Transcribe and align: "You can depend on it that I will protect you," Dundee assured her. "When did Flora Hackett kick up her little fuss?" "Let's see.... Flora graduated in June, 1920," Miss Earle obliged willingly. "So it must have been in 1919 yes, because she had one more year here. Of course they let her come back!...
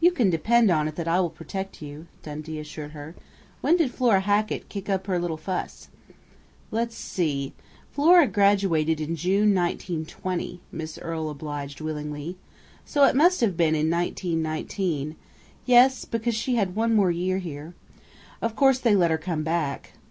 "You 0.00 0.12
can 0.12 0.30
depend 0.30 0.70
on 0.70 0.88
it 0.88 0.96
that 0.96 1.06
I 1.06 1.20
will 1.20 1.28
protect 1.28 1.82
you," 1.82 2.06
Dundee 2.22 2.58
assured 2.58 2.92
her. 2.92 3.14
"When 3.60 3.76
did 3.76 3.90
Flora 3.90 4.20
Hackett 4.20 4.70
kick 4.70 4.88
up 4.88 5.06
her 5.06 5.18
little 5.18 5.36
fuss?" 5.36 5.88
"Let's 6.70 6.96
see.... 6.96 7.52
Flora 7.92 8.26
graduated 8.28 8.98
in 8.98 9.14
June, 9.14 9.54
1920," 9.54 10.62
Miss 10.72 10.96
Earle 10.96 11.28
obliged 11.28 11.82
willingly. 11.82 12.38
"So 12.86 13.04
it 13.04 13.14
must 13.14 13.42
have 13.42 13.58
been 13.58 13.74
in 13.74 13.90
1919 13.90 15.16
yes, 15.66 16.06
because 16.06 16.34
she 16.34 16.54
had 16.54 16.74
one 16.74 16.94
more 16.96 17.10
year 17.10 17.36
here. 17.36 17.74
Of 18.40 18.56
course 18.56 18.78
they 18.78 18.96
let 18.96 19.10
her 19.10 19.18
come 19.18 19.42
back!... 19.42 19.92